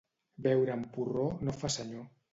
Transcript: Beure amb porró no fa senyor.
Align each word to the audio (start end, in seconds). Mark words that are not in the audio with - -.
Beure 0.47 0.73
amb 0.77 0.89
porró 0.95 1.27
no 1.47 1.57
fa 1.63 1.75
senyor. 1.79 2.05